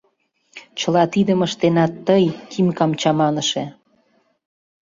[0.79, 3.63] —Чыла тидым ыштенат тый, Тимкам чаманыше!